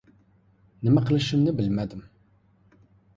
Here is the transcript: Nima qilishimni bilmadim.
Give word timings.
Nima 0.87 1.03
qilishimni 1.09 1.53
bilmadim. 1.59 2.01